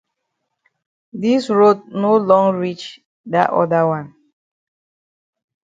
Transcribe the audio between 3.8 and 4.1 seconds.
wan.